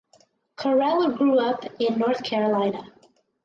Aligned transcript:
Correll 0.57 1.15
grew 1.15 1.37
up 1.37 1.63
in 1.79 1.99
North 1.99 2.23
Carolina. 2.23 2.91